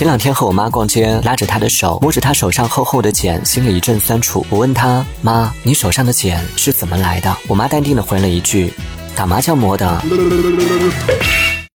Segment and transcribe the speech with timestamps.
[0.00, 4.46] 前两天和我妈逛街拉着她的手摸着她手上厚厚的茧心里一阵酸楚。
[4.48, 7.36] 我问她妈你手上的茧是怎么来的？
[7.46, 8.72] 我妈淡定的回了一句
[9.14, 10.02] 打麻将磨的。